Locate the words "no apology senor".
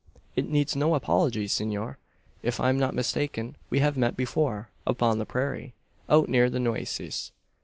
0.75-1.99